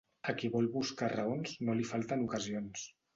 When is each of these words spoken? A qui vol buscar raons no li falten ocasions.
A 0.31 0.33
qui 0.37 0.47
vol 0.53 0.69
buscar 0.77 1.09
raons 1.13 1.53
no 1.67 1.75
li 1.81 1.85
falten 1.91 2.25
ocasions. 2.29 2.87